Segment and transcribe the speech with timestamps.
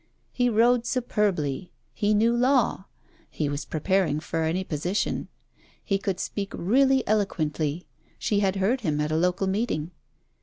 [0.31, 2.85] He rode superbly: he knew Law:
[3.29, 5.27] he was prepared for any position:
[5.85, 7.85] he could speak really eloquently;
[8.17, 9.91] she had heard him at a local meeting.